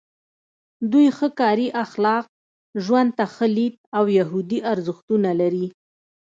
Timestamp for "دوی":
0.91-1.07